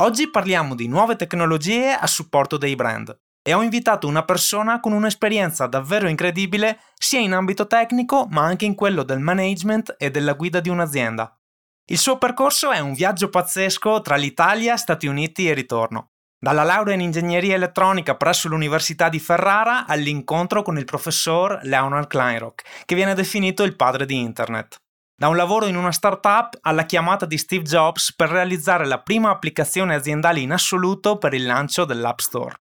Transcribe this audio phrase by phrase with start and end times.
[0.00, 4.92] Oggi parliamo di nuove tecnologie a supporto dei brand e ho invitato una persona con
[4.92, 10.32] un'esperienza davvero incredibile sia in ambito tecnico ma anche in quello del management e della
[10.32, 11.38] guida di un'azienda.
[11.84, 16.12] Il suo percorso è un viaggio pazzesco tra l'Italia, Stati Uniti e ritorno.
[16.38, 22.86] Dalla laurea in ingegneria elettronica presso l'Università di Ferrara all'incontro con il professor Leonard Kleinrock,
[22.86, 24.80] che viene definito il padre di Internet.
[25.20, 29.28] Da un lavoro in una startup alla chiamata di Steve Jobs per realizzare la prima
[29.28, 32.54] applicazione aziendale in assoluto per il lancio dell'App Store.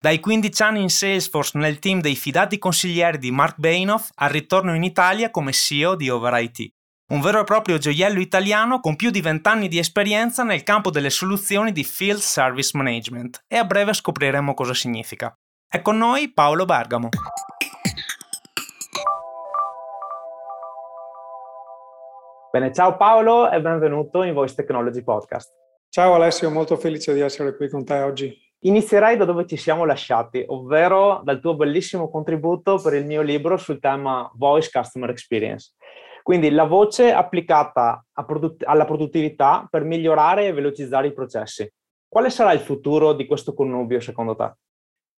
[0.00, 4.74] Dai 15 anni in Salesforce nel team dei fidati consiglieri di Mark Bainoff al ritorno
[4.74, 6.70] in Italia come CEO di OverIT.
[7.12, 10.88] Un vero e proprio gioiello italiano con più di 20 anni di esperienza nel campo
[10.88, 15.34] delle soluzioni di Field Service Management e a breve scopriremo cosa significa.
[15.68, 17.10] È con noi Paolo Bergamo.
[22.56, 25.52] Bene, ciao Paolo e benvenuto in Voice Technology Podcast.
[25.90, 28.34] Ciao Alessio, molto felice di essere qui con te oggi.
[28.60, 33.58] Inizierai da dove ci siamo lasciati, ovvero dal tuo bellissimo contributo per il mio libro
[33.58, 35.74] sul tema Voice Customer Experience.
[36.22, 41.70] Quindi la voce applicata produtt- alla produttività per migliorare e velocizzare i processi.
[42.08, 44.50] Quale sarà il futuro di questo connubio secondo te?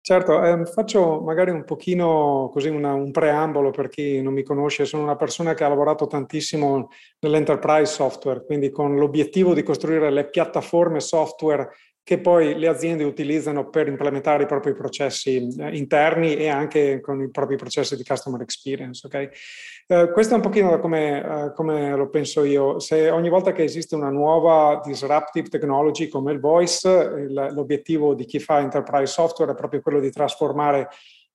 [0.08, 4.86] Certo, ehm, faccio magari un pochino così una, un preambolo per chi non mi conosce.
[4.86, 6.88] Sono una persona che ha lavorato tantissimo
[7.20, 11.68] nell'enterprise software, quindi con l'obiettivo di costruire le piattaforme software
[12.08, 17.20] che poi le aziende utilizzano per implementare i propri processi eh, interni e anche con
[17.20, 19.06] i propri processi di customer experience.
[19.06, 19.28] Okay?
[19.86, 22.78] Eh, questo è un pochino come, eh, come, lo penso io.
[22.78, 28.24] Se ogni volta che esiste una nuova disruptive technology come il voice, il, l'obiettivo di
[28.24, 30.88] chi fa enterprise software è proprio quello di trasformare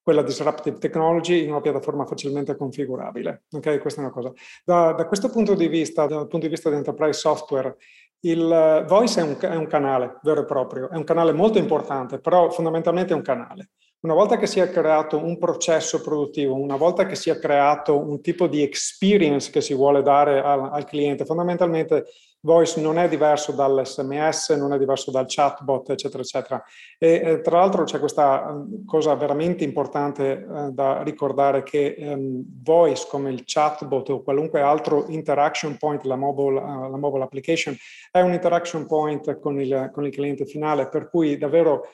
[0.03, 3.43] quella disruptive technology in una piattaforma facilmente configurabile.
[3.51, 4.33] Ok, questa è una cosa.
[4.65, 7.77] Da, da questo punto di vista, dal punto di vista di enterprise software,
[8.25, 12.19] il voice è un, è un, canale vero e proprio, è un canale molto importante,
[12.19, 13.71] però fondamentalmente è un canale.
[14.01, 17.97] Una volta che si è creato un processo produttivo, una volta che si è creato
[17.97, 22.05] un tipo di experience che si vuole dare al, al cliente, fondamentalmente
[22.43, 26.63] voice non è diverso dall'SMS, non è diverso dal chatbot, eccetera, eccetera.
[26.97, 32.43] E eh, tra l'altro c'è questa um, cosa veramente importante eh, da ricordare che um,
[32.61, 37.75] voice come il chatbot o qualunque altro interaction point, la mobile, uh, la mobile application,
[38.11, 41.87] è un interaction point con il, con il cliente finale, per cui davvero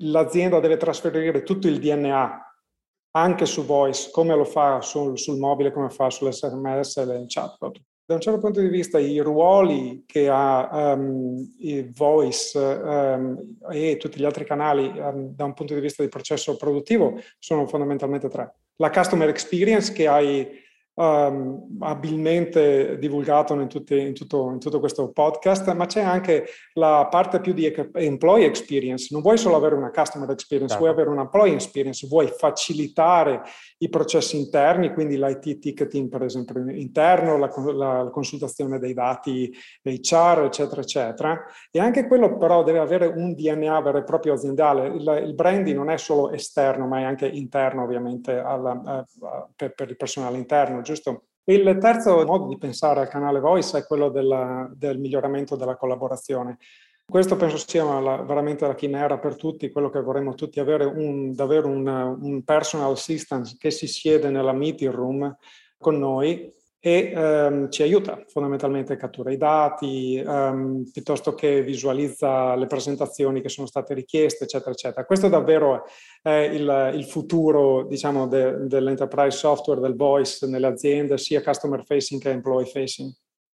[0.00, 2.40] l'azienda deve trasferire tutto il DNA
[3.12, 7.80] anche su voice, come lo fa sul, sul mobile, come fa sull'SMS e il chatbot.
[8.06, 11.42] Da un certo punto di vista i ruoli che ha um,
[11.94, 16.54] voice um, e tutti gli altri canali um, da un punto di vista di processo
[16.58, 18.56] produttivo sono fondamentalmente tre.
[18.76, 20.46] La customer experience che hai
[20.94, 27.06] um, abilmente divulgato in, tutti, in, tutto, in, tutto, questo podcast, ma c'è anche la
[27.10, 29.08] parte più di employee experience.
[29.10, 30.84] Non vuoi solo avere una customer experience, certo.
[30.86, 33.42] vuoi avere una employee experience, vuoi facilitare
[33.78, 39.52] i processi interni, quindi l'IT ticketing per esempio interno, la, la, la consultazione dei dati
[39.82, 41.44] HR, eccetera, eccetera.
[41.70, 44.86] E anche quello però deve avere un DNA vero e proprio aziendale.
[44.88, 49.74] Il, il branding non è solo esterno, ma è anche interno ovviamente alla, uh, per,
[49.74, 51.24] per il personale interno giusto?
[51.46, 56.58] Il terzo modo di pensare al canale Voice è quello della, del miglioramento della collaborazione.
[57.04, 61.34] Questo penso sia la, veramente la chimera per tutti, quello che vorremmo tutti avere, un,
[61.34, 65.36] davvero un, un personal assistant che si siede nella meeting room
[65.76, 66.50] con noi
[66.86, 73.40] e um, ci aiuta fondamentalmente a catturare i dati, um, piuttosto che visualizza le presentazioni
[73.40, 75.06] che sono state richieste, eccetera, eccetera.
[75.06, 75.84] Questo davvero
[76.20, 82.20] è il, il futuro, diciamo, de, dell'enterprise software, del voice nelle aziende, sia customer facing
[82.20, 83.10] che employee facing.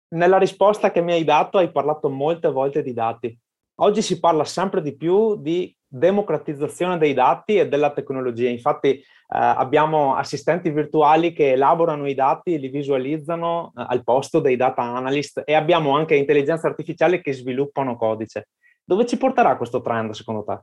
[0.08, 3.38] Nella risposta che mi hai dato hai parlato molte volte di dati.
[3.82, 8.50] Oggi si parla sempre di più di democratizzazione dei dati e della tecnologia.
[8.50, 14.56] Infatti eh, abbiamo assistenti virtuali che elaborano i dati, li visualizzano eh, al posto dei
[14.56, 18.48] data analyst e abbiamo anche intelligenze artificiali che sviluppano codice.
[18.84, 20.60] Dove ci porterà questo trend secondo te?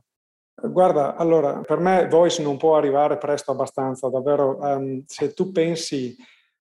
[0.68, 4.58] Guarda, allora, per me Voice non può arrivare presto abbastanza, davvero.
[4.60, 6.16] Um, se tu pensi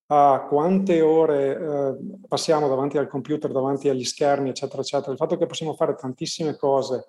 [0.08, 5.38] a quante ore uh, passiamo davanti al computer, davanti agli schermi, eccetera, eccetera, il fatto
[5.38, 7.06] che possiamo fare tantissime cose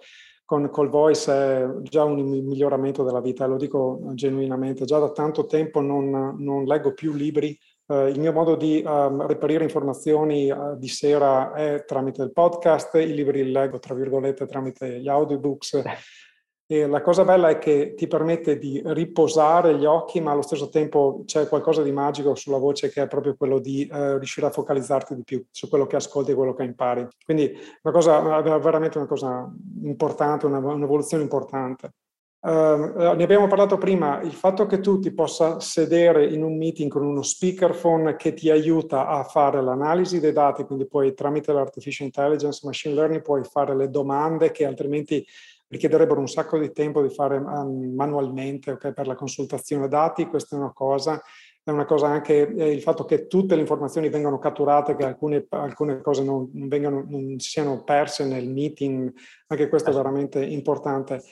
[0.49, 4.87] con col voice è già un miglioramento della vita, lo dico genuinamente.
[4.87, 7.55] Già da tanto tempo non, non leggo più libri.
[7.85, 12.95] Uh, il mio modo di um, reperire informazioni uh, di sera è tramite il podcast,
[12.95, 15.83] i libri li leggo tra virgolette tramite gli audiobooks.
[16.71, 20.69] E la cosa bella è che ti permette di riposare gli occhi, ma allo stesso
[20.69, 24.51] tempo c'è qualcosa di magico sulla voce che è proprio quello di uh, riuscire a
[24.51, 27.09] focalizzarti di più su quello che ascolti e quello che impari.
[27.25, 28.21] Quindi una cosa,
[28.59, 29.51] veramente una cosa
[29.83, 31.93] importante, una, un'evoluzione importante.
[32.41, 36.91] Uh, ne abbiamo parlato prima, il fatto che tu ti possa sedere in un meeting
[36.91, 42.07] con uno speakerphone che ti aiuta a fare l'analisi dei dati, quindi poi tramite l'artificial
[42.07, 45.27] intelligence, machine learning, puoi fare le domande che altrimenti
[45.69, 50.59] richiederebbero un sacco di tempo di fare manualmente okay, per la consultazione dati, questa è
[50.59, 51.23] una cosa.
[51.63, 55.47] È una cosa anche eh, il fatto che tutte le informazioni vengano catturate, che alcune,
[55.51, 59.13] alcune cose non, vengano, non siano perse nel meeting,
[59.49, 61.23] anche questo è veramente importante.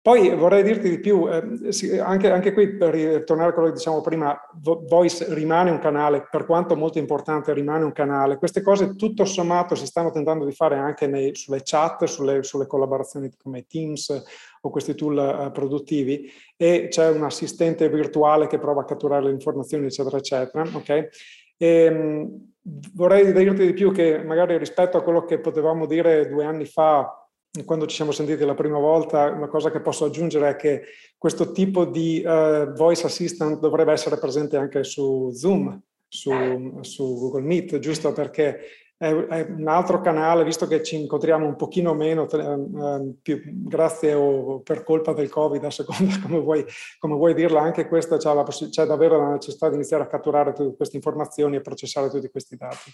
[0.00, 4.00] Poi vorrei dirti di più, eh, anche, anche, qui per ritornare a quello che diciamo
[4.00, 8.38] prima, Voice rimane un canale, per quanto molto importante rimane un canale.
[8.38, 12.66] Queste cose tutto sommato si stanno tentando di fare anche nei, sulle chat, sulle, sulle,
[12.66, 14.22] collaborazioni come Teams
[14.60, 19.32] o questi tool eh, produttivi e c'è un assistente virtuale che prova a catturare le
[19.32, 20.64] informazioni eccetera eccetera.
[20.74, 21.08] Okay?
[21.56, 22.52] E, ehm,
[22.94, 27.17] vorrei dirti di più che magari rispetto a quello che potevamo dire due anni fa
[27.64, 30.82] quando ci siamo sentiti la prima volta, una cosa che posso aggiungere è che
[31.16, 37.42] questo tipo di uh, voice assistant dovrebbe essere presente anche su Zoom, su, su Google
[37.42, 38.12] Meet, giusto?
[38.12, 38.60] Perché
[38.98, 44.58] è, un altro canale, visto che ci incontriamo un pochino meno, uh, più, grazie o
[44.60, 46.64] per colpa del Covid, a seconda come vuoi,
[46.98, 50.52] come vuoi dirla, anche questa c'è, la c'è, davvero la necessità di iniziare a catturare
[50.52, 52.90] tutte queste informazioni e processare tutti questi dati.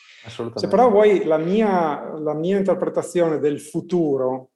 [0.54, 4.50] Se però vuoi la mia, la mia interpretazione del futuro,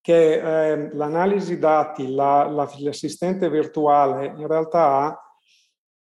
[0.00, 0.34] che
[0.72, 5.21] eh, l'analisi dati, la, la, l'assistente virtuale in realtà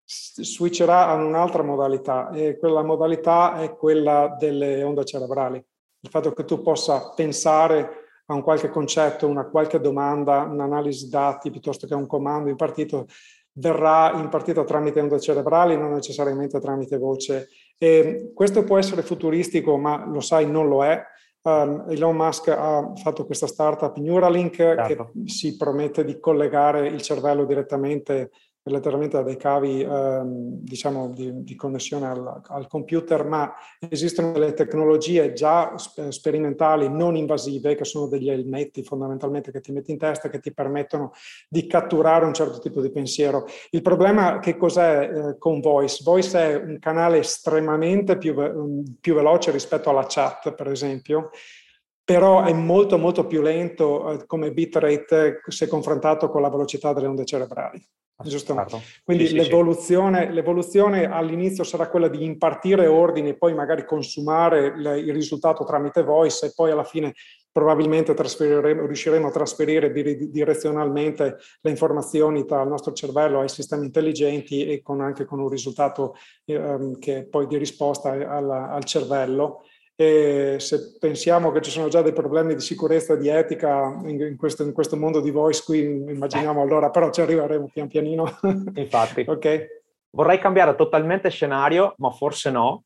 [0.06, 5.56] switcherà a un'altra modalità e quella modalità è quella delle onde cerebrali.
[6.00, 11.50] Il fatto che tu possa pensare a un qualche concetto, una qualche domanda, un'analisi dati
[11.50, 13.06] piuttosto che un comando impartito
[13.58, 17.48] verrà impartito tramite onde cerebrali, non necessariamente tramite voce.
[17.78, 21.02] E questo può essere futuristico, ma lo sai, non lo è
[21.46, 25.10] Um, Elon Musk ha fatto questa startup Neuralink certo.
[25.12, 28.32] che si promette di collegare il cervello direttamente
[28.66, 33.52] letteralmente da dei cavi ehm, diciamo di, di connessione al, al, computer, ma
[33.88, 35.74] esistono delle tecnologie già
[36.08, 40.52] sperimentali non invasive che sono degli elmetti fondamentalmente che ti metti in testa che ti
[40.52, 41.12] permettono
[41.48, 43.46] di catturare un certo tipo di pensiero.
[43.70, 46.02] Il problema che cos'è eh, con Voice?
[46.04, 48.34] Voice è un canale estremamente più,
[49.00, 51.30] più veloce rispetto alla chat, per esempio,
[52.06, 57.08] però è molto molto più lento eh, come bitrate se confrontato con la velocità delle
[57.08, 57.84] onde cerebrali.
[58.22, 58.54] Giusto?
[59.02, 60.32] Quindi sì, l'evoluzione, sì.
[60.32, 66.46] l'evoluzione, all'inizio sarà quella di impartire ordini e poi magari consumare il risultato tramite voice
[66.46, 67.12] e poi alla fine
[67.50, 69.90] probabilmente riusciremo a trasferire
[70.30, 76.14] direzionalmente le informazioni il nostro cervello ai sistemi intelligenti e con, anche con un risultato
[76.44, 79.62] eh, che poi di risposta al, al cervello
[79.98, 84.36] e se pensiamo che ci sono già dei problemi di sicurezza e di etica in,
[84.36, 88.38] questo, in, questo, mondo di voice qui, immaginiamo allora, però ci arriveremo pian pianino.
[88.76, 89.24] Infatti.
[89.26, 89.84] ok.
[90.10, 92.84] Vorrei cambiare totalmente scenario, ma forse no,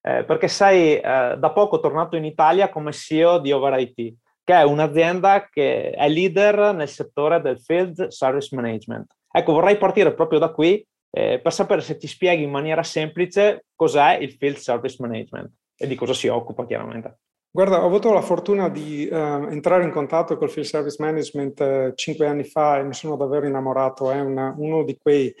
[0.00, 4.62] eh, perché sei eh, da poco tornato in Italia come CEO di OverIT, che è
[4.62, 9.14] un'azienda che è leader nel settore del Field Service Management.
[9.30, 13.66] Ecco, vorrei partire proprio da qui eh, per sapere se ti spieghi in maniera semplice
[13.74, 17.18] cos'è il Field Service Management e di cosa si occupa chiaramente.
[17.50, 19.14] Guarda, ho avuto la fortuna di uh,
[19.48, 23.46] entrare in contatto col Field Service Management uh, cinque anni fa e mi sono davvero
[23.46, 24.10] innamorato.
[24.10, 25.34] È una, uno di quei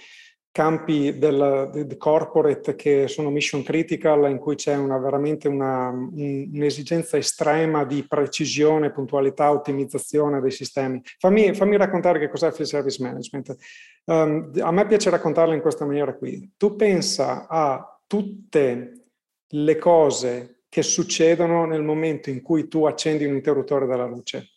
[0.56, 6.48] campi del, del, corporate che sono mission critical, in cui c'è una, veramente una, un,
[6.54, 11.02] un'esigenza estrema di precisione, puntualità, ottimizzazione dei sistemi.
[11.18, 13.54] Fammi, fammi raccontare che cos'è Field Service Management.
[14.06, 16.50] Um, a me piace raccontarlo in questa maniera qui.
[16.56, 18.95] Tu pensa a tutte
[19.50, 24.50] le cose che succedono nel momento in cui tu accendi un interruttore della luce.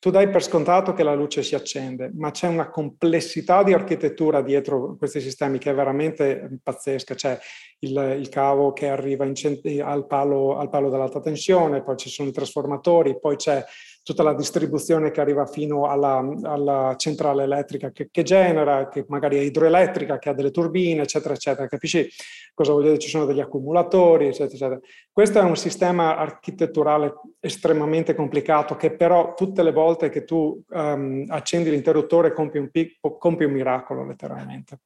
[0.00, 4.42] Tu dai per scontato che la luce si accende, ma c'è una complessità di architettura
[4.42, 7.16] dietro questi sistemi che è veramente pazzesca.
[7.16, 7.36] C'è
[7.80, 9.34] il, il cavo che arriva in,
[9.82, 13.64] al, palo, al palo dell'alta tensione, poi ci sono i trasformatori, poi c'è
[14.02, 19.36] tutta la distribuzione che arriva fino alla, alla centrale elettrica che, che, genera, che magari
[19.36, 21.66] è idroelettrica, che ha delle turbine, eccetera, eccetera.
[21.66, 22.08] Capisci
[22.54, 22.98] cosa voglio dire?
[22.98, 24.80] Ci sono degli accumulatori, eccetera, eccetera.
[25.12, 31.24] Questo è un sistema architetturale estremamente complicato che però tutte le volte che tu um,
[31.28, 32.70] accendi l'interruttore compi un,
[33.18, 34.80] compi un miracolo, letteralmente.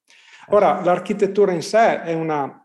[0.48, 2.56] Ora, l'architettura in sé è una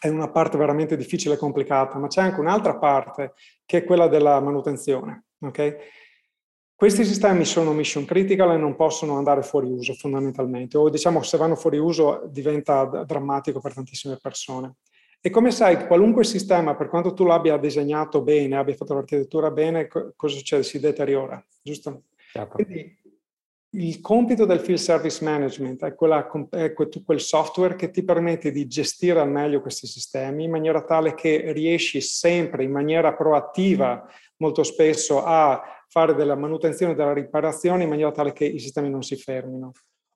[0.00, 3.34] è una parte veramente difficile e complicata, ma c'è anche un'altra parte
[3.66, 5.24] che è quella della manutenzione.
[5.40, 5.76] Okay?
[6.74, 11.36] Questi sistemi sono mission critical e non possono andare fuori uso fondamentalmente, o diciamo se
[11.36, 14.76] vanno fuori uso diventa drammatico per tantissime persone.
[15.20, 19.86] E come sai, qualunque sistema, per quanto tu l'abbia disegnato bene, abbia fatto l'architettura bene,
[20.16, 20.62] cosa succede?
[20.62, 22.04] Si deteriora, giusto?
[22.32, 22.54] Certo.
[22.54, 22.98] Quindi
[23.72, 28.66] il compito del field service management è, quella, è, quel software che ti permette di
[28.66, 34.08] gestire al meglio questi sistemi in maniera tale che riesci sempre in maniera proattiva,
[34.40, 39.02] molto spesso, a fare della manutenzione, della riparazione in maniera tale che i sistemi non
[39.02, 39.72] si fermino.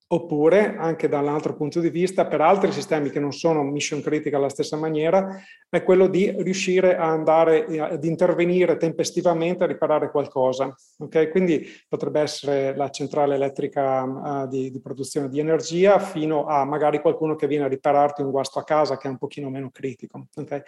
[0.06, 4.50] Oppure, anche dall'altro punto di vista, per altri sistemi che non sono mission critical alla
[4.50, 10.72] stessa maniera, è quello di riuscire a andare ad intervenire tempestivamente a riparare qualcosa.
[10.98, 11.30] Okay?
[11.30, 17.00] Quindi potrebbe essere la centrale elettrica uh, di, di, produzione di energia fino a magari
[17.00, 20.26] qualcuno che viene a ripararti un guasto a casa che è un pochino meno critico.
[20.36, 20.62] Okay?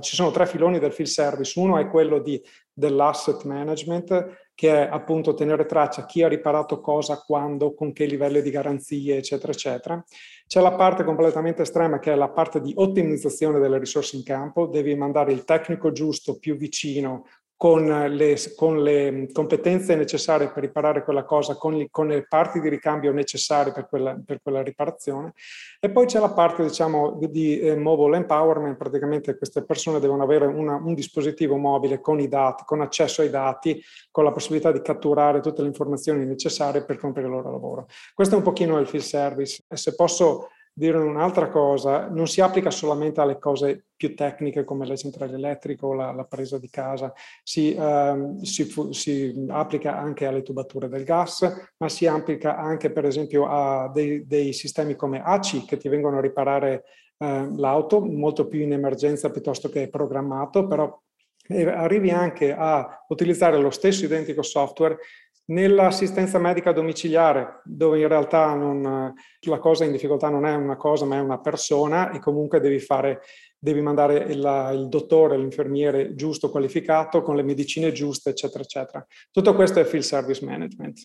[0.00, 1.58] Ci sono tre filoni del field service.
[1.58, 2.40] Uno è quello di,
[2.72, 8.42] dell'asset management, che è appunto tenere traccia chi ha riparato cosa, quando, con che livelli
[8.42, 10.04] di garanzie, eccetera, eccetera.
[10.46, 14.66] C'è la parte completamente estrema che è la parte di ottimizzazione delle risorse in campo,
[14.66, 17.24] devi mandare il tecnico giusto più vicino
[17.62, 22.58] con le, con le, competenze necessarie per riparare quella cosa, con, gli, con le parti
[22.58, 25.32] di ricambio necessarie per quella, per quella, riparazione.
[25.78, 30.46] E poi c'è la parte, diciamo, di eh, mobile empowerment, praticamente queste persone devono avere
[30.46, 34.82] una, un dispositivo mobile con i dati, con accesso ai dati, con la possibilità di
[34.82, 37.86] catturare tutte le informazioni necessarie per compiere il loro lavoro.
[38.12, 39.62] Questo è un pochino il field service.
[39.68, 44.86] E se posso dire un'altra cosa, non si applica solamente alle cose più tecniche come
[44.86, 47.12] le centrali elettriche o la, la presa di casa,
[47.42, 53.04] si, um, si, si, applica anche alle tubature del gas, ma si applica anche per
[53.04, 56.84] esempio a dei, dei sistemi come ACI che ti vengono a riparare
[57.18, 61.00] uh, l'auto, molto più in emergenza piuttosto che programmato, però
[61.48, 64.96] eh, arrivi anche a utilizzare lo stesso identico software
[65.44, 71.04] Nell'assistenza medica domiciliare, dove in realtà non, la cosa in difficoltà non è una cosa,
[71.04, 73.22] ma è una persona e comunque devi fare,
[73.58, 79.06] devi mandare il, il dottore, l'infermiere giusto, qualificato, con le medicine giuste, eccetera, eccetera.
[79.32, 81.00] Tutto questo è field service management.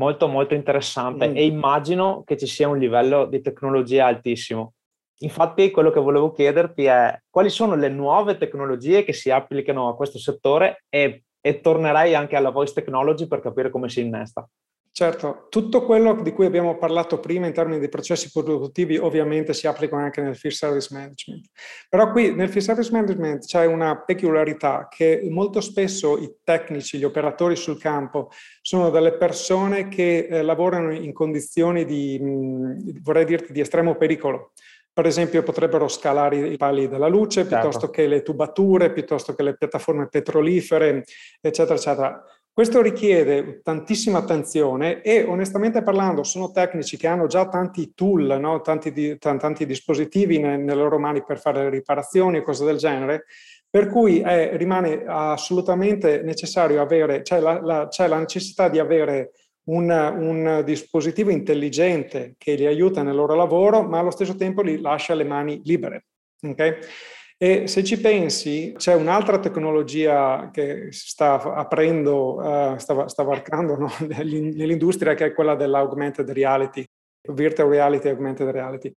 [0.00, 1.36] Molto, molto interessante mm.
[1.36, 4.74] e immagino che ci sia un livello di tecnologia altissimo.
[5.20, 9.96] Infatti, quello che volevo chiederti è quali sono le nuove tecnologie che si applicano a
[9.96, 14.48] questo settore e e tornerei anche alla voice technology per capire come si innesta.
[14.98, 19.68] Certo, tutto quello di cui abbiamo parlato prima in termini di processi produttivi ovviamente si
[19.68, 21.46] applicano anche nel field service management.
[21.88, 27.04] Però qui nel field service management c'è una peculiarità che molto spesso i tecnici, gli
[27.04, 28.30] operatori sul campo
[28.60, 34.50] sono delle persone che eh, lavorano in condizioni di, mh, vorrei dirti, di estremo pericolo.
[34.98, 37.54] Per esempio potrebbero scalare i pali della luce certo.
[37.54, 41.04] piuttosto che le tubature, piuttosto che le piattaforme petrolifere,
[41.40, 42.24] eccetera, eccetera.
[42.52, 48.60] Questo richiede tantissima attenzione e onestamente parlando sono tecnici che hanno già tanti tool, no?
[48.60, 52.78] tanti, di, tanti, dispositivi ne, nelle loro mani per fare le riparazioni e cose del
[52.78, 53.26] genere,
[53.70, 59.30] per cui è, rimane assolutamente necessario avere, c'è la, la, c'è la necessità di avere
[59.68, 64.80] un, un, dispositivo intelligente che li aiuta nel loro lavoro, ma allo stesso tempo li
[64.80, 66.06] lascia le mani libere.
[66.40, 66.78] Okay?
[67.36, 73.90] E se ci pensi, c'è un'altra tecnologia che sta aprendo, uh, sta, sta varcando no?
[74.08, 76.84] nell'industria, che è quella dell'augmented reality,
[77.32, 78.92] virtual reality, augmented reality.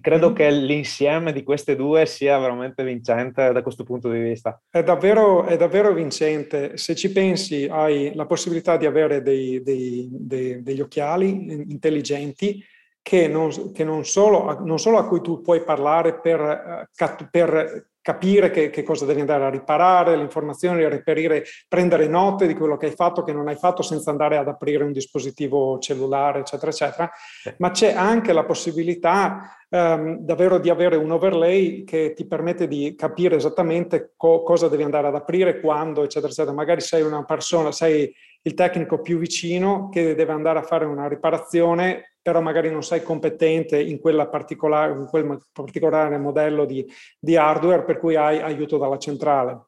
[0.00, 0.34] Credo mm.
[0.34, 4.60] che l'insieme di queste due sia veramente vincente da questo punto di vista.
[4.68, 6.76] È davvero, è davvero vincente.
[6.76, 11.28] Se ci pensi, hai la possibilità di avere dei, dei, dei, degli occhiali
[11.70, 12.62] intelligenti
[13.00, 17.90] che, non, che non, solo, non, solo, a cui tu puoi parlare per, eh, per
[18.04, 22.76] capire che, che, cosa devi andare a riparare, le informazioni, reperire, prendere note di quello
[22.76, 26.70] che hai fatto, che non hai fatto senza andare ad aprire un dispositivo cellulare, eccetera,
[26.70, 27.10] eccetera.
[27.56, 32.94] Ma c'è anche la possibilità um, davvero di avere un overlay che ti permette di
[32.94, 36.54] capire esattamente co- cosa devi andare ad aprire, quando, eccetera, eccetera.
[36.54, 38.14] Magari sei una persona, sei
[38.46, 43.02] il tecnico più vicino che deve andare a fare una riparazione però magari non sei
[43.02, 48.96] competente in, particolare, in quel particolare modello di, di, hardware per cui hai aiuto dalla
[48.96, 49.66] centrale.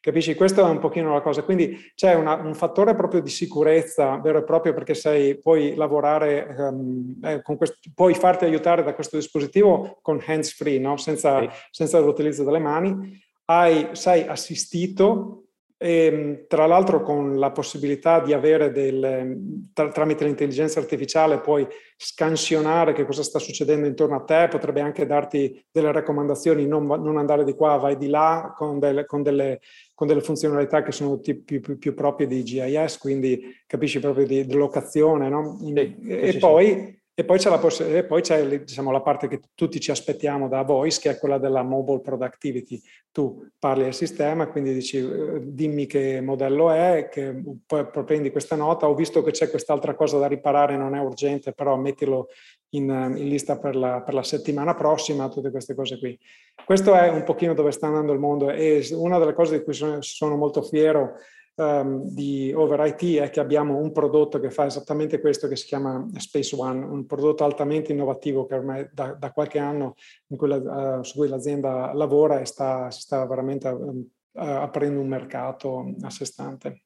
[0.00, 0.34] Capisci?
[0.34, 1.42] Questo è un pochino la cosa.
[1.42, 6.54] Quindi c'è una, un fattore proprio di sicurezza vero e proprio perché sei, puoi lavorare,
[6.56, 10.96] um, eh, con questo, puoi farti aiutare da questo dispositivo con hands free, no?
[10.96, 11.48] senza, sì.
[11.70, 13.22] senza l'utilizzo delle mani.
[13.44, 15.39] Hai, sei assistito
[15.82, 21.66] e, ehm, tra l'altro con la possibilità di avere del, tra, tramite l'intelligenza artificiale puoi
[21.96, 27.16] scansionare che cosa sta succedendo intorno a te, potrebbe anche darti delle raccomandazioni, non, non
[27.16, 29.60] andare di qua, vai di là, con delle, con delle,
[29.94, 34.44] con delle funzionalità che sono più, più, più, proprie di GIS, quindi capisci proprio di,
[34.44, 35.56] di locazione, no?
[35.58, 36.66] sì, e, sì, poi...
[36.66, 39.90] Sì e poi c'è, la, poss- e poi c'è diciamo, la parte che tutti ci
[39.90, 42.80] aspettiamo da Voice, che è quella della mobile productivity.
[43.12, 48.56] Tu parli al sistema, quindi dici eh, dimmi che modello è, che poi prendi questa
[48.56, 52.28] nota, ho visto che c'è quest'altra cosa da riparare, non è urgente, però mettilo
[52.70, 56.18] in, in lista per la, per la, settimana prossima, tutte queste cose qui.
[56.64, 59.74] Questo è un pochino dove sta andando il mondo e una delle cose di cui
[59.74, 61.16] sono, sono molto fiero
[61.60, 65.66] um, di Over IT è che abbiamo un prodotto che fa esattamente questo che si
[65.66, 69.94] chiama Space One, un prodotto altamente innovativo che ormai da, da qualche anno
[70.26, 75.94] quella, uh, su cui l'azienda lavora e sta, si sta veramente uh, aprendo un mercato
[76.02, 76.84] a sé stante.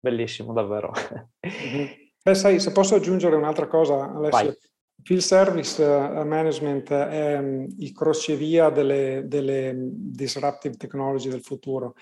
[0.00, 0.90] Bellissimo, davvero.
[1.46, 1.86] mm-hmm.
[2.24, 4.46] Beh, sai, se posso aggiungere un'altra cosa, Alessio.
[4.46, 4.56] Vai.
[5.04, 11.94] Field Service Management è um, il crocevia delle, delle disruptive technology del futuro.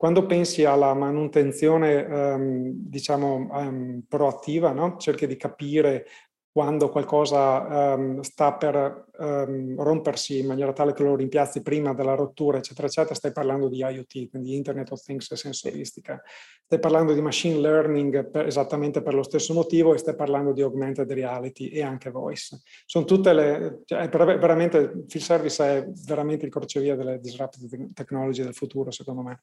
[0.00, 4.96] Quando pensi alla manutenzione, um, diciamo, um, proattiva, no?
[4.96, 6.06] cerchi di capire
[6.50, 12.56] quando qualcosa um, sta per rompersi in maniera tale che lo rimpiazzi prima della rottura,
[12.56, 16.18] eccetera, eccetera, stai parlando di IoT, quindi Internet of Things e sensoristica.
[16.64, 20.62] Stai parlando di machine learning per, esattamente per lo stesso motivo e stai parlando di
[20.62, 22.58] augmented reality e anche voice.
[22.86, 23.82] Sono tutte le...
[23.84, 29.42] Cioè, veramente, Field Service è veramente il crocevia delle disruptive technology del futuro, secondo me.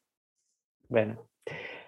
[0.88, 1.26] Bene.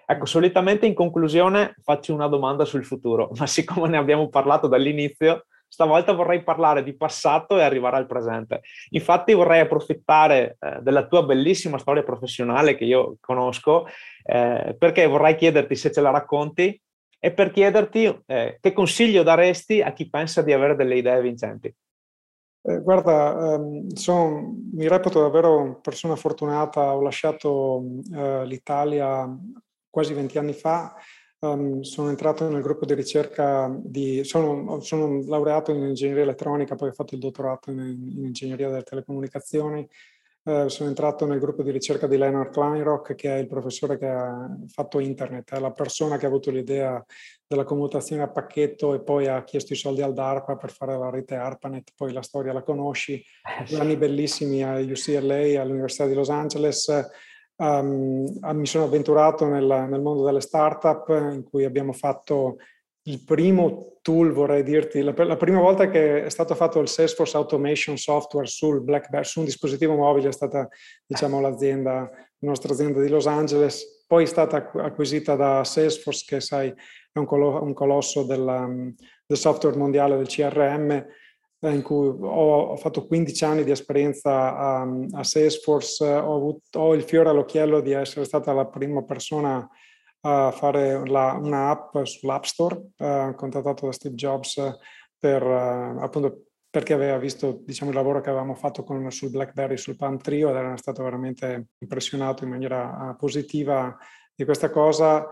[0.06, 5.46] Ecco, solitamente in conclusione faccio una domanda sul futuro, ma siccome ne abbiamo parlato dall'inizio,
[5.68, 8.62] stavolta vorrei parlare di passato e arrivare al presente.
[8.90, 13.86] Infatti vorrei approfittare eh, della tua bellissima storia professionale che io conosco,
[14.24, 16.78] eh, perché vorrei chiederti se ce la racconti
[17.20, 21.72] e per chiederti eh, che consiglio daresti a chi pensa di avere delle idee vincenti.
[22.62, 27.82] Eh, guarda, ehm, sono, mi reputo davvero persona fortunata, ho lasciato
[28.14, 29.26] eh, l'Italia
[29.88, 30.94] quasi 20 anni fa,
[31.40, 36.90] um, sono entrato nel gruppo di ricerca di, sono, sono, laureato in ingegneria elettronica, poi
[36.90, 39.88] ho fatto il dottorato in, in ingegneria delle telecomunicazioni,
[40.42, 44.06] eh, sono entrato nel gruppo di ricerca di Leonard Kleinrock, che è il professore che
[44.08, 47.04] ha fatto internet, è la persona che ha avuto l'idea
[47.46, 51.10] della commutazione a pacchetto e poi ha chiesto i soldi al DARPA per fare la
[51.10, 53.22] rete ARPANET, poi la storia la conosci,
[53.68, 57.08] eh, anni bellissimi a UCLA, all'Università di Los Angeles,
[57.56, 62.56] um, mi sono avventurato nel, nel mondo delle startup in cui abbiamo fatto
[63.04, 67.36] il primo tool, vorrei dirti, la, la, prima volta che è stato fatto il Salesforce
[67.36, 70.68] Automation Software sul BlackBerry, su un dispositivo mobile è stata,
[71.06, 76.40] diciamo, l'azienda, la nostra azienda di Los Angeles, poi è stata acquisita da Salesforce, che
[76.40, 76.68] sai
[77.12, 78.68] è un, colo, un colosso della,
[79.26, 84.56] del software mondiale del CRM, eh, in cui ho, ho, fatto 15 anni di esperienza
[84.56, 89.68] a, a Salesforce, ho, avuto, ho il fiore all'occhiello di essere stata la prima persona
[90.22, 94.60] a fare la, una app sull'App Store, uh, contattato da Steve Jobs
[95.18, 99.76] per, uh, appunto perché aveva visto diciamo, il lavoro che avevamo fatto con, sul BlackBerry,
[99.76, 103.96] sul Palm Trio ed era stato veramente impressionato in maniera uh, positiva
[104.34, 105.26] di questa cosa.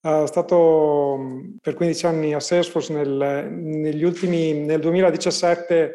[0.00, 5.94] È stato per 15 anni a Salesforce, nel, negli ultimi, nel 2017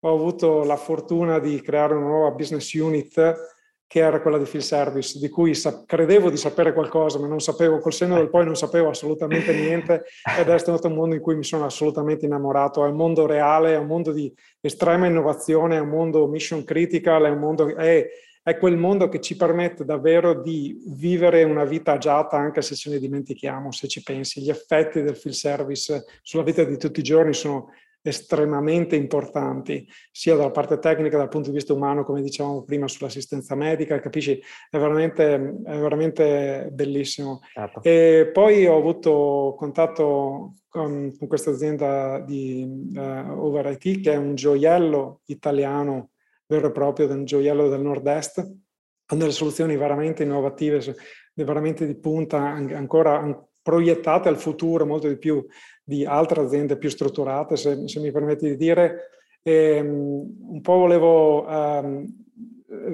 [0.00, 3.53] ho avuto la fortuna di creare una nuova business unit
[3.94, 7.38] che era quella di Field Service, di cui sa- credevo di sapere qualcosa, ma non
[7.38, 10.02] sapevo, col senno del poi non sapevo assolutamente niente
[10.36, 12.84] ed è stato un mondo in cui mi sono assolutamente innamorato.
[12.84, 17.22] È un mondo reale, è un mondo di estrema innovazione, è un mondo mission critical,
[17.22, 18.04] è, un mondo, è,
[18.42, 22.90] è quel mondo che ci permette davvero di vivere una vita agiata anche se ce
[22.90, 24.40] ne dimentichiamo, se ci pensi.
[24.40, 27.68] Gli effetti del field service sulla vita di tutti i giorni sono
[28.06, 33.54] estremamente importanti, sia dalla parte tecnica, dal punto di vista umano, come dicevamo prima, sull'assistenza
[33.54, 34.38] medica, capisci?
[34.68, 37.40] È veramente, è veramente bellissimo.
[37.50, 37.82] Certo.
[37.82, 44.16] E poi ho avuto contatto con, con questa azienda di uh, Over IT, che è
[44.16, 46.10] un gioiello italiano
[46.46, 48.46] vero e proprio, un gioiello del nord-est,
[49.06, 50.94] con delle soluzioni veramente innovative,
[51.32, 55.42] veramente di punta, ancora proiettate al futuro molto di più
[55.84, 59.10] di altre aziende più strutturate, se, se mi permetti di dire.
[59.42, 62.06] E, um, un po' volevo um,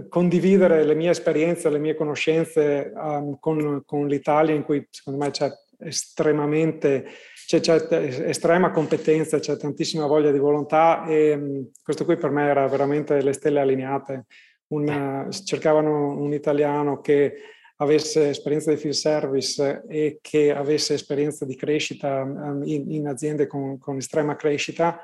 [0.08, 5.30] condividere le mie esperienze, le mie conoscenze um, con, con l'Italia in cui secondo me
[5.30, 5.48] c'è
[5.82, 7.06] estremamente
[7.46, 12.46] c'è, c'è, estrema competenza, c'è tantissima voglia di volontà e um, questo qui per me
[12.46, 14.26] era veramente le stelle allineate.
[14.68, 17.34] Una, cercavano un italiano che
[17.80, 23.46] avesse esperienza di field service e che avesse esperienza di crescita um, in, in, aziende
[23.46, 25.00] con, con estrema crescita,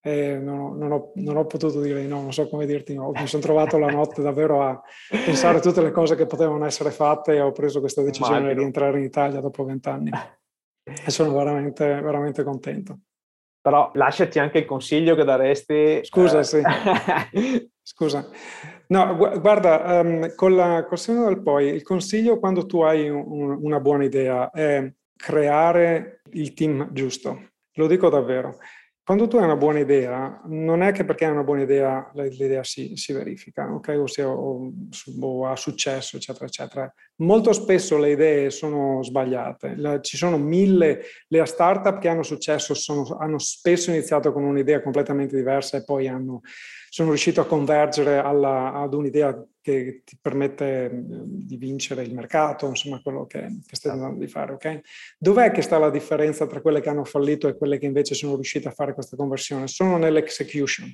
[0.00, 3.10] eh, non, non, ho, non, ho, potuto dire no, non so come dirti no.
[3.14, 6.90] Mi sono trovato la notte davvero a pensare a tutte le cose che potevano essere
[6.90, 8.60] fatte e ho preso questa decisione Immagino.
[8.60, 10.10] di entrare in Italia dopo vent'anni
[10.82, 12.98] e sono veramente, veramente contento.
[13.60, 16.00] Però lasciati anche il consiglio che daresti.
[16.04, 16.44] Scusa, eh...
[16.44, 16.60] sì.
[17.82, 18.28] Scusa.
[18.88, 23.80] No, guarda, um, con la questione del poi, il consiglio quando tu hai un, una
[23.80, 27.50] buona idea è creare il team giusto.
[27.74, 28.58] Lo dico davvero.
[29.02, 32.64] Quando tu hai una buona idea, non è che perché hai una buona idea l'idea
[32.64, 33.96] si, si verifica, ok?
[33.98, 34.72] O, sia, o,
[35.20, 36.94] o, ha successo, eccetera, eccetera.
[37.16, 39.74] Molto spesso le idee sono sbagliate.
[39.76, 44.82] La, ci sono mille, le startup che hanno successo sono, hanno spesso iniziato con un'idea
[44.82, 46.40] completamente diversa e poi hanno
[46.94, 53.02] sono riuscito a convergere alla, ad un'idea che ti permette di vincere il mercato, insomma
[53.02, 54.52] quello che, che stai andando di fare.
[54.52, 54.80] Okay?
[55.18, 58.34] Dov'è che sta la differenza tra quelle che hanno fallito e quelle che invece sono
[58.34, 59.66] riuscite a fare questa conversione?
[59.66, 60.88] Sono nell'execution.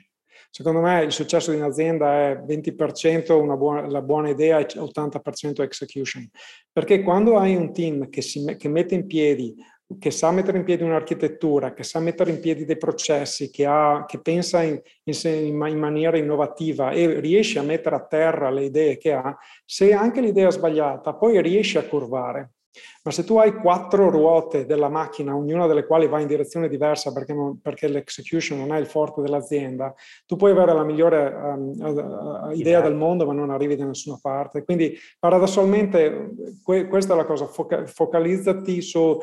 [0.51, 5.63] Secondo me il successo di un'azienda è 20% una buona, la buona idea e 80%
[5.63, 6.29] execution.
[6.73, 9.55] Perché quando hai un team che, si, che mette in piedi
[9.99, 14.05] che sa mettere in piedi un'architettura, che sa mettere in piedi dei processi, che, ha,
[14.07, 18.99] che pensa in, in, in, maniera innovativa e riesce a mettere a terra le idee
[18.99, 22.53] che ha, se anche l'idea è sbagliata, poi riesce a curvare.
[23.03, 27.13] Ma se tu hai quattro ruote della macchina, ognuna delle quali va in direzione diversa
[27.13, 29.95] perché, non, perché l'execution non è il forte dell'azienda,
[30.27, 34.65] tu puoi avere la migliore um, idea del mondo ma non arrivi da nessuna parte.
[34.65, 36.31] Quindi paradossalmente
[36.63, 39.19] que- questa è la cosa, foca- focalizzati su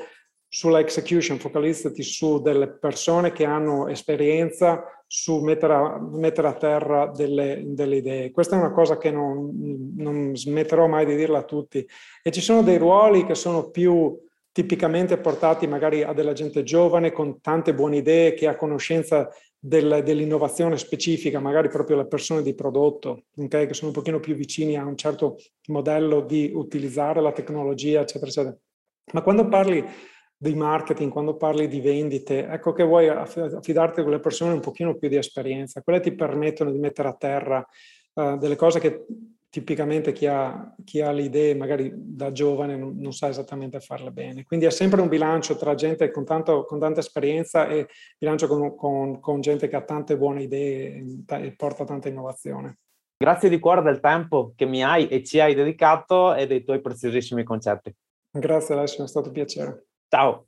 [0.49, 7.07] sulla execution, focalizzati su delle persone che hanno esperienza su mettere a, mettere a terra
[7.07, 8.31] delle, delle, idee.
[8.31, 11.87] Questa è una cosa che non, non, smetterò mai di dirla a tutti.
[12.21, 14.17] E ci sono dei ruoli che sono più
[14.51, 19.29] tipicamente portati magari a della gente giovane con tante buone idee, che ha conoscenza
[19.59, 23.67] del, dell'innovazione specifica, magari proprio le persone di prodotto, okay?
[23.67, 28.31] che sono un pochino più vicini a un certo modello di utilizzare la tecnologia, eccetera,
[28.31, 28.57] eccetera.
[29.13, 29.85] Ma quando parli
[30.39, 34.95] di marketing, quando parli di vendite, ecco che vuoi affidarti con le persone un pochino
[34.95, 35.81] più di esperienza.
[35.81, 37.65] Quelle ti permettono di mettere a terra
[38.13, 39.05] uh, delle cose che
[39.49, 44.11] tipicamente chi ha, chi ha, le idee, magari da giovane, non, non, sa esattamente farle
[44.11, 44.43] bene.
[44.43, 47.87] Quindi è sempre un bilancio tra gente con, tanto, con tanta esperienza e
[48.19, 52.79] bilancio con, con, con, gente che ha tante buone idee e porta tanta innovazione.
[53.17, 56.79] Grazie di cuore del tempo che mi hai e ci hai dedicato e dei tuoi
[56.79, 57.91] preziosissimi concetti.
[58.29, 59.86] Grazie Alessio, è stato un piacere.
[60.09, 60.47] Ciao.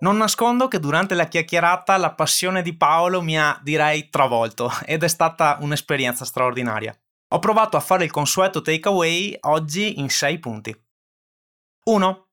[0.00, 5.02] Non nascondo che durante la chiacchierata la passione di Paolo mi ha, direi, travolto ed
[5.02, 6.94] è stata un'esperienza straordinaria.
[7.28, 10.76] Ho provato a fare il consueto takeaway oggi in 6 punti.
[11.84, 12.26] 1.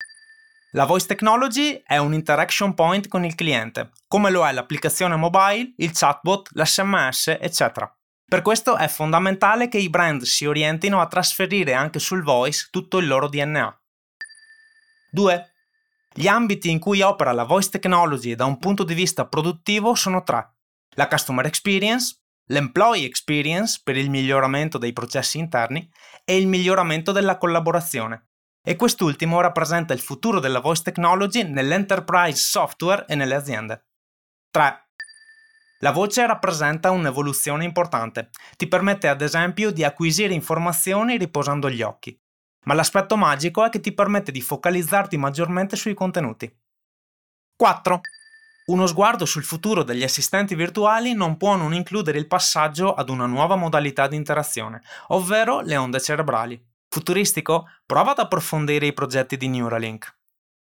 [0.72, 5.74] La voice technology è un interaction point con il cliente, come lo è l'applicazione mobile,
[5.78, 7.94] il chatbot, l'SMS, eccetera.
[8.32, 12.98] Per questo è fondamentale che i brand si orientino a trasferire anche sul voice tutto
[13.00, 13.82] il loro DNA.
[15.12, 15.52] 2.
[16.14, 20.24] Gli ambiti in cui opera la voice technology da un punto di vista produttivo sono
[20.24, 20.50] tre.
[20.92, 25.92] La customer experience, l'employee experience per il miglioramento dei processi interni
[26.24, 28.30] e il miglioramento della collaborazione.
[28.64, 33.88] E quest'ultimo rappresenta il futuro della voice technology nell'enterprise software e nelle aziende.
[34.52, 34.91] 3.
[35.84, 42.16] La voce rappresenta un'evoluzione importante, ti permette ad esempio di acquisire informazioni riposando gli occhi,
[42.66, 46.52] ma l'aspetto magico è che ti permette di focalizzarti maggiormente sui contenuti.
[47.56, 48.02] 4.
[48.68, 53.26] Uno sguardo sul futuro degli assistenti virtuali non può non includere il passaggio ad una
[53.26, 56.64] nuova modalità di interazione, ovvero le onde cerebrali.
[56.90, 57.68] Futuristico?
[57.88, 60.16] Prova ad approfondire i progetti di Neuralink.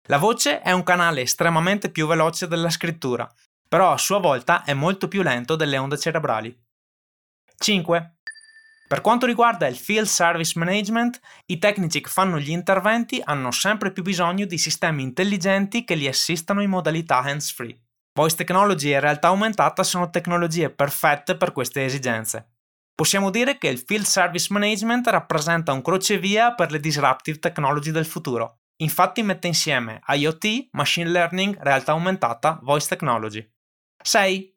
[0.07, 3.29] La voce è un canale estremamente più veloce della scrittura
[3.73, 6.55] però a sua volta è molto più lento delle onde cerebrali.
[7.57, 8.17] 5.
[8.87, 13.91] Per quanto riguarda il Field Service Management, i tecnici che fanno gli interventi hanno sempre
[13.91, 17.75] più bisogno di sistemi intelligenti che li assistano in modalità hands-free.
[18.13, 22.57] Voice technology e realtà aumentata sono tecnologie perfette per queste esigenze.
[22.95, 28.05] Possiamo dire che il Field Service Management rappresenta un crocevia per le disruptive technology del
[28.05, 28.59] futuro.
[28.83, 33.51] Infatti mette insieme IoT, machine learning, realtà aumentata, voice technology.
[34.03, 34.53] 6.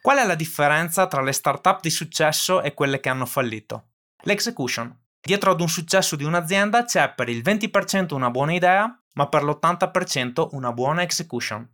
[0.00, 3.92] Qual è la differenza tra le startup di successo e quelle che hanno fallito?
[4.24, 4.94] L'execution.
[5.20, 9.42] Dietro ad un successo di un'azienda c'è per il 20% una buona idea, ma per
[9.42, 11.66] l'80% una buona execution.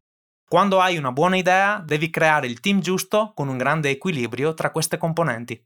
[0.49, 4.71] Quando hai una buona idea, devi creare il team giusto con un grande equilibrio tra
[4.71, 5.65] queste componenti.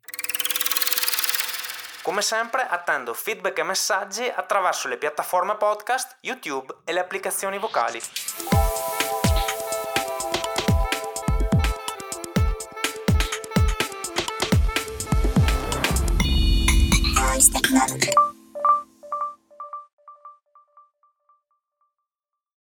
[2.02, 7.98] Come sempre attendo feedback e messaggi attraverso le piattaforme podcast, YouTube e le applicazioni vocali.
[17.74, 18.33] Voice technology.